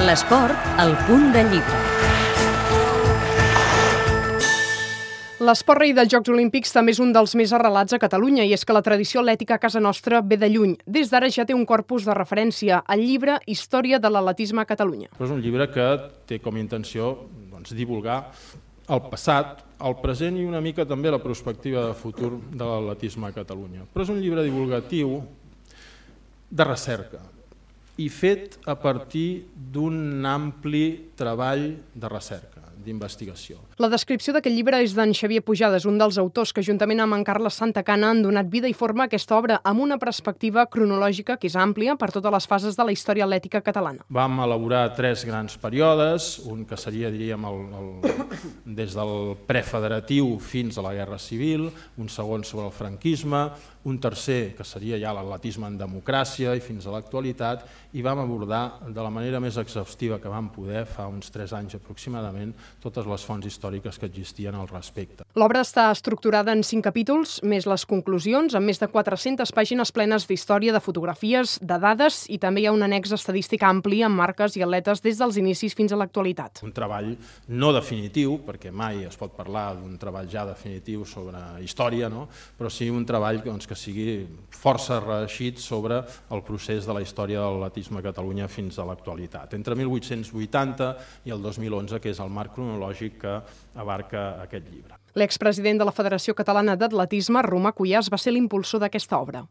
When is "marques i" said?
74.20-74.64